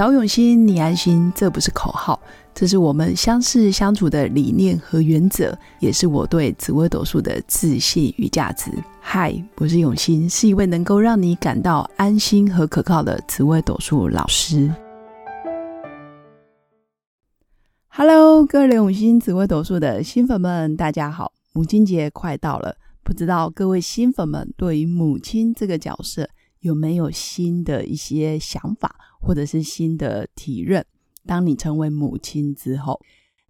[0.00, 2.18] 找永新，你安心，这不是口号，
[2.54, 8.72] 这是我们相识相处的理念和原则，也是我对紫微斗数的自信与价值。
[8.98, 14.72] 嗨，我是永新，是一位能够让你感到安心和可靠的紫微斗数老师。
[17.88, 21.30] Hello，各位永新紫微斗数的新粉们，大家好！
[21.52, 26.26] 母亲节快到了，不知道各位新粉们对于母亲这个角色
[26.60, 28.96] 有没有新的一些想法？
[29.20, 30.84] 或者是新的体认。
[31.26, 32.98] 当你成为母亲之后，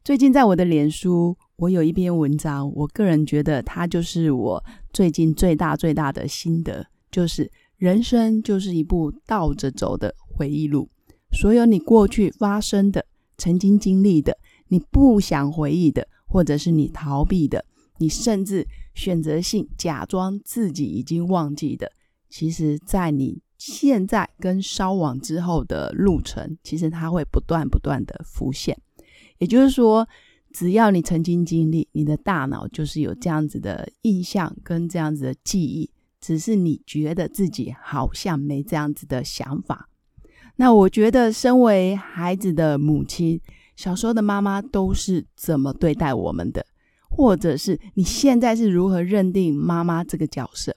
[0.05, 10.89] 最近在我的脸书，我有一篇文章，我个人觉得它就是我最近最大最大的心得，就是人生就是一部倒着走的回忆录。
[11.33, 13.07] 所有你过去发生的、
[13.39, 14.37] 曾经经历的、
[14.69, 17.65] 你不想回忆的，或者是你逃避的，
[17.99, 21.93] 你甚至选择性假装自己已经忘记的，
[22.29, 23.41] 其实，在你。
[23.61, 28.75] 现在跟烧往之后的路程，其实它会不断不断的浮现。
[29.37, 30.09] 也就是说，
[30.51, 35.91] 只要你曾经经历，你的大脑就是有这样子的印象跟这样子的记忆，
[36.23, 39.91] 只是你觉得自己好像没这样子的想法。
[40.57, 43.39] 那我觉得，身为孩子的母亲，
[43.77, 46.65] 小时候的妈妈都是怎么对待我们的，
[47.11, 50.75] 或者是你现在是如何认定妈妈这个角色？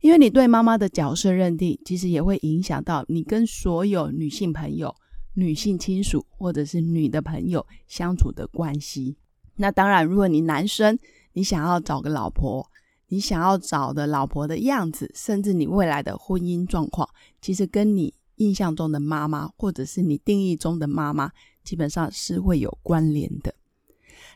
[0.00, 4.94] 因为你对妈妈的角色认定，其实也会影响到你跟所有女性朋友、
[5.34, 9.16] 女性亲属或者是女的朋友相处的关系。
[9.56, 10.96] 那当然，如果你男生，
[11.32, 12.64] 你想要找个老婆，
[13.08, 17.08] 你想要找的老婆的样子，甚至你未来的婚姻状况，
[17.40, 21.32] 其实跟你印象中的妈妈，或者是你定义中的妈妈，
[21.64, 23.52] 基本上是会有关联的。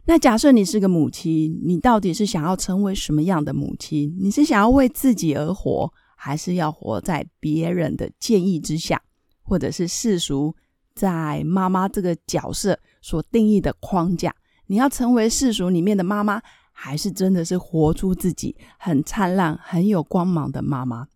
[0.05, 4.17] 那假设你是个母亲，你到底是想要成为什么样的母亲？
[4.21, 9.01] 你是想要为自己而活，还是要活在别人的建议之下，
[9.43, 10.57] 或者是世俗
[10.93, 14.35] 在妈妈这个角色所定义的框架？
[14.67, 16.43] 你要成为世俗里面的妈妈，
[16.73, 21.07] 还是真的是活出自己很灿烂、很有光芒的妈妈？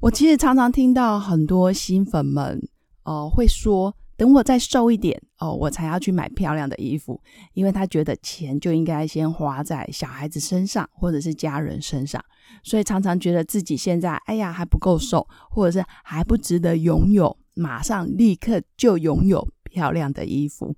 [0.00, 2.66] 我其实常常听到很多新粉们，
[3.02, 3.94] 呃，会说。
[4.16, 7.20] 等我再瘦一点哦，我才要去买漂亮的衣服，
[7.52, 12.24] 因为他觉得钱就应该先花在小孩子身上或者是家人身上，
[12.62, 20.74] 所以常常觉得自己现在哎呀还不够瘦，或者是还不值得拥有马上立刻就拥有漂亮的衣服，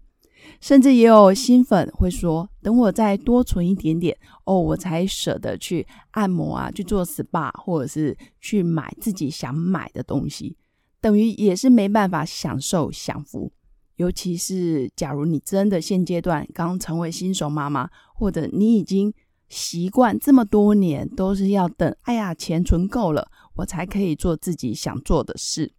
[0.61, 10.57] 甚至也有新粉会说，等我再多存一点点哦，我才舍得去按摩啊，去做 SPA，或者是去买自己想买的东西。
[11.07, 13.53] 等于也是没办法享受享福，
[13.95, 19.15] 尤其是假如你真的现阶段刚成为新手妈妈，或者你已经
[19.49, 25.73] 习惯这么多年都是要等，哎呀，钱存够了，我才可以做自己想做的事。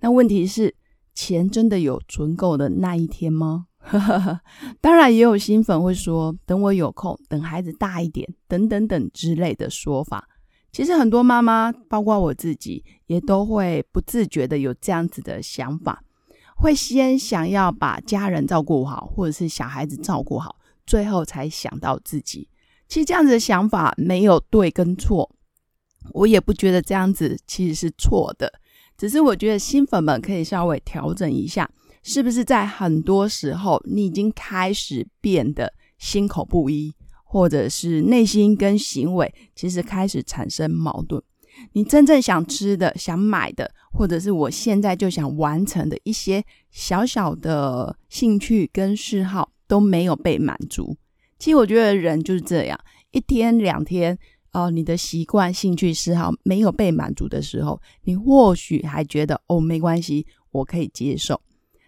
[0.00, 0.74] 那问题是，
[1.14, 3.66] 钱真的有存够的那一天吗？
[4.82, 10.28] 当然，也有新粉会说，等我有空，等孩子大一点，等等等之类的说法。
[10.74, 16.02] 其实很多妈妈，包括我自己，也都会不自觉的有这样子的想法，
[16.56, 22.48] 会先想要把家人照顾好，或者是小孩子照顾好，最后才想到自己。
[22.88, 25.30] 其实这样子的想法没有对跟错，
[26.10, 28.52] 我也不觉得这样子其实是错的，
[28.98, 31.70] 只是我觉得新粉们可以稍微调整一下，
[32.02, 36.92] 是不是在很多时候你已经开始变得心口不一。
[37.34, 41.20] 或者是内心跟行为其实开始产生矛盾，
[41.72, 50.96] 你真正想吃的、想买的，或者是我现在就想完成的一些小小的兴趣跟嗜好都没有被满足。
[51.36, 52.78] 其实我觉得人就是这样，
[53.10, 54.16] 一天两天
[54.52, 61.40] 哦，你的习惯、兴趣、嗜好没有被满足的时候，你或许还觉得哦没关系，我可以接受。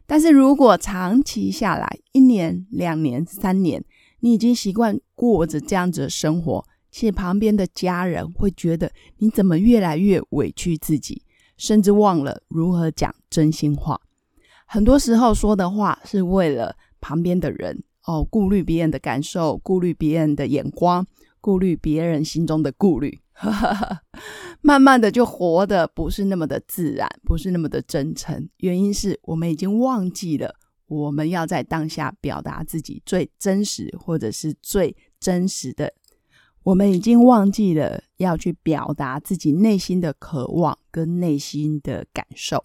[0.08, 3.84] 但是如果长期下来，一年、两年、三年，
[4.26, 11.22] 你已经习惯过着这样子的生活，且旁边的家人会觉得你怎么越来越委屈自己，
[11.56, 14.00] 甚至忘了如何讲真心话。
[14.66, 21.06] 很多时候说的话是为了旁边的人哦，顾虑别人的感受，顾虑别人的眼光，
[21.40, 23.20] 顾虑别人心中的顾虑。
[24.60, 28.48] 慢慢的就活得不是那么的自然，不是那么的真诚。
[28.56, 30.56] 原因是我们已经忘记了。
[30.86, 35.92] 我们要在当下表达自己最真实或者是最真实的，
[36.62, 42.64] 我们已经忘记了要去表达自己内心的渴望跟内心的感受。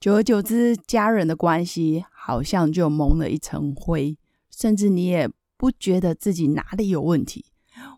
[0.00, 4.16] 久而久之，家人的关系好像就蒙了一层灰，
[4.50, 7.46] 甚至你也不觉得自己哪里有问题。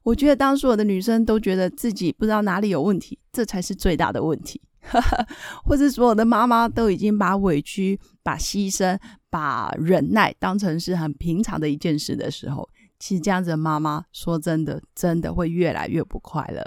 [0.03, 4.61] 我觉得，当所有的女生都觉得自己不知道哪里有问题，这才是最大的问题。
[5.65, 8.99] 或者所有的妈妈都已经把委屈、把牺牲、
[9.29, 12.69] 把忍耐当成是很平常的一件事的时候，
[12.99, 16.65] 其实这样子的妈妈，说真的，真的会越来越不快乐。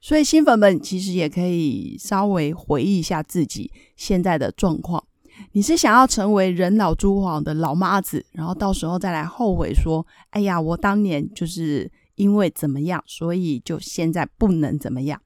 [0.00, 5.04] 所以新粉们其实也可以稍微回忆一下自己现在的状况。
[5.52, 15.20] 你是想要成为人老珠黄的老妈子，然后到时候再来后悔说：“哎呀，我当年就是因为怎么样，所以就现在不能怎么样。”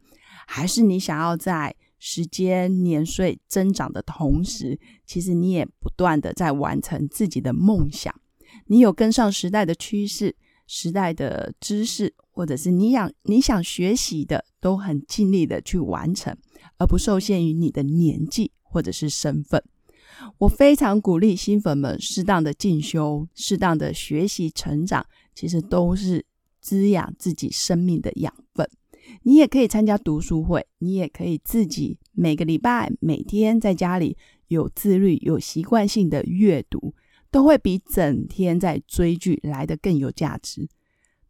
[0.46, 1.74] 还是你想要在
[2.06, 8.14] 时间年岁增长的同时，其实你也不断的在完成自己的梦想，
[8.66, 10.36] 你有跟上时代的趋势、
[10.66, 16.36] 时代的知识，或者是你想你想学习的，都很尽力的去完成，
[16.76, 19.64] 而不受限于你的年纪或者是身份。
[20.36, 26.26] 我非常鼓励新粉们适当的进修、适当的学习成长，其实都是
[26.60, 28.68] 滋养自己生命的养分。
[29.22, 34.16] 你也可以参加读书会，你也可以自己每个礼拜、每天在家里
[34.48, 36.94] 有自律、有习惯性的阅读，
[37.30, 40.68] 都会比整天在追剧来的更有价值。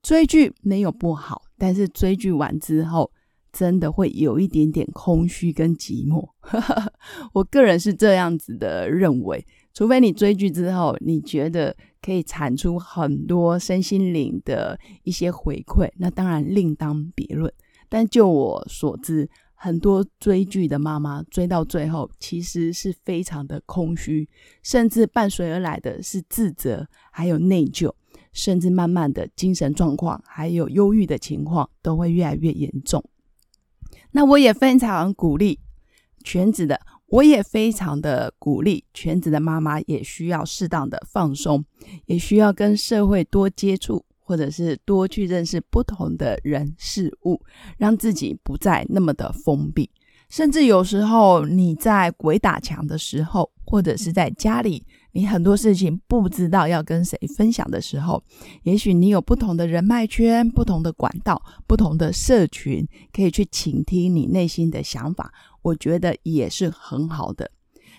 [0.02, 3.10] 追剧没有不好，但是追剧完之后，
[3.54, 6.28] 真的会有一点点空虚跟寂寞。
[7.32, 17.50] 我个人是这样子的认为，除非你追剧之后，你觉得可以产出很多身心灵的一些回馈，那当然另当别论。
[17.88, 24.28] 但就我所知，很多追剧的妈妈追到最后，其实是非常的空虚，
[24.64, 27.92] 甚至伴随而来的是自责，还有内疚，
[28.32, 33.02] 甚至慢慢的精神状况还有忧郁的情况都会越来越严重。
[34.14, 35.58] 那我也非常鼓励
[36.22, 41.64] 全职的，我也非常的鼓励全职的妈妈也需要适当的放松，
[42.06, 44.04] 也需要跟社会多接触。
[44.26, 47.38] 或者是多去认识不同的人事物，
[47.76, 49.90] 让自己不再那么的封闭。
[50.30, 54.82] 甚至有时候你在鬼打墙的时候，或者是在家里，
[55.14, 58.22] 你很多事情不知道要跟谁分享的时候，
[58.64, 65.32] 也许你有不同的人脉圈、不同的管道、不同的社群，可以去倾听你内心的想法。
[65.62, 67.50] 我觉得也是很好的。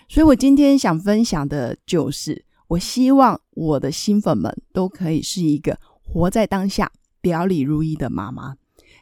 [0.08, 5.78] 所以我今天想分享的就是，我希望我的新粉们都可以是一个。
[6.08, 8.56] 活在当下、表里如一的妈妈，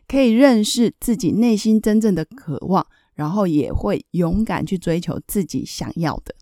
[0.08, 6.34] 可以认识自己内心真正的渴望，然后也会勇敢去追求自己想要的。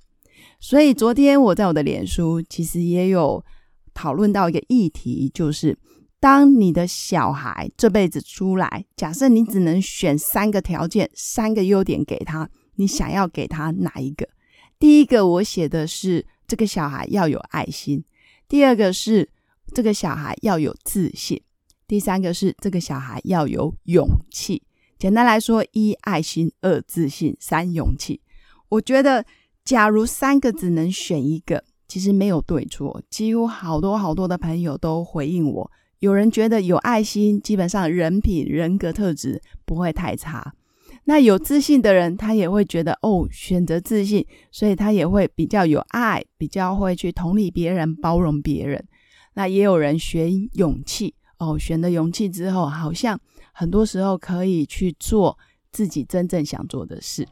[0.63, 3.45] 所以昨天我在我的脸书其实也有
[3.93, 5.77] 讨论到一个议题，就是
[6.21, 14.29] 当你的小孩这辈子出来，假设你只能选三个条件、三个优点给他，你想要给他哪一个？
[14.79, 18.05] 第一个我写的是这个小孩要有爱心，
[18.49, 19.29] 第二个是。
[19.75, 21.41] 这个小孩要有自信，
[21.89, 24.63] 第三个是这个小孩要有勇气。
[24.99, 28.21] 简单来说，一爱心，二自信，三勇气。
[28.69, 29.25] 我觉得，
[29.65, 33.01] 假如三个只能选一个，其实没有对错。
[33.09, 35.71] 几乎好多好多的朋友都回应我，
[36.01, 40.53] 有人觉得有爱心，基本上人品、人格特质不会太差。
[41.05, 48.85] 那有自信的人，他也会觉得哦，选择自信，所以他也会比较有爱，比较会去同理别人、包容别人。
[49.35, 53.19] 那也有人选勇气哦，选了勇气之后，好像
[53.53, 55.39] 很多时候可以去做
[55.73, 57.27] 自己真正想做的事。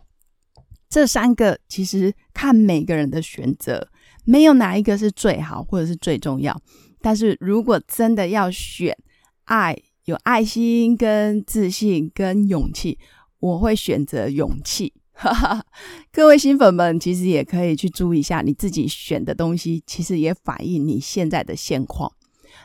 [0.91, 3.89] 这三个其实看每个人的选择，
[4.25, 6.61] 没有哪一个是最好或者是最重要。
[7.01, 8.95] 但是如果真的要选
[9.45, 12.99] 爱、有爱心、跟自信、跟勇气，
[13.39, 14.93] 我会选择勇气。
[16.11, 22.11] 各位新粉们，其实也可以去注意一下你自己选的东西，其实也反映你现在的现况。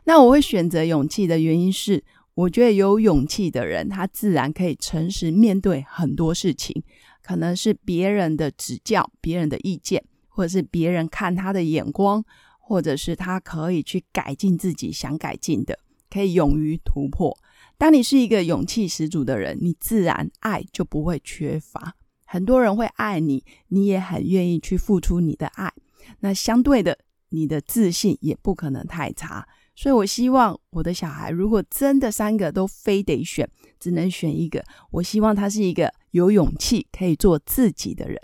[0.05, 2.03] 那我会选择勇气的原因是，
[2.33, 6.81] 我觉得有勇气的人，他自然可以诚实面对很多事情，
[7.25, 12.23] 可能是别人的指教、别人的意见，或者是别人看他的眼光，
[12.59, 17.35] 或者是他可以去改进自己想改进的，可以勇于突破。
[17.79, 21.95] 当你是一个勇气十足的人，你自然爱就不会缺乏。
[22.25, 25.73] 很多人会爱你，你也很愿意去付出你的爱。
[26.19, 29.47] 那相对的，你的自信也不可能太差。
[29.75, 38.17] 所以我希望我的小孩，如果真的三个都非得选，只能选一个，我希望他是一个有勇气可以做自己的人。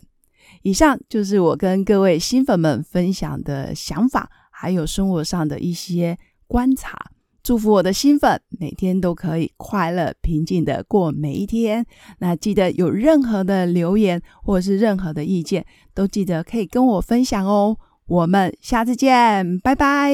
[0.62, 6.18] 以上就是我跟各位新粉们分享的想法，还有生活上的一些
[6.48, 6.98] 观察。
[7.44, 11.86] 祝福我的新粉每天都可以快乐平静的过每一天。
[12.20, 17.78] 那记得有任何的留言或者是任何的意见，都记得可以跟我分享哦。
[18.08, 20.14] 我们下次见，拜拜。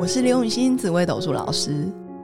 [0.00, 1.92] 我是刘永新紫薇斗数老师，